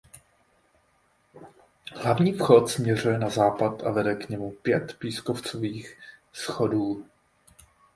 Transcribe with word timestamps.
Hlavní 1.95 2.33
vchod 2.33 2.69
směřuje 2.69 3.17
na 3.17 3.29
západ 3.29 3.83
a 3.83 3.91
vede 3.91 4.15
k 4.15 4.29
němu 4.29 4.51
pět 4.51 4.95
pískovcových 4.99 5.97
schodů. 6.33 7.05